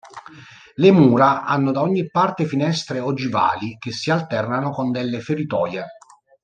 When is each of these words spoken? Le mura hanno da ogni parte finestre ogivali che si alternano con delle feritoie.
Le 0.77 0.89
mura 0.91 1.43
hanno 1.43 1.71
da 1.71 1.81
ogni 1.83 2.09
parte 2.09 2.45
finestre 2.47 2.97
ogivali 2.97 3.77
che 3.77 3.91
si 3.91 4.09
alternano 4.09 4.71
con 4.71 4.89
delle 4.89 5.19
feritoie. 5.21 5.85